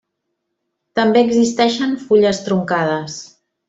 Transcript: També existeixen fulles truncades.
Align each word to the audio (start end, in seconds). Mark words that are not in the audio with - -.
També 1.01 1.23
existeixen 1.27 1.97
fulles 2.09 2.43
truncades. 2.51 3.25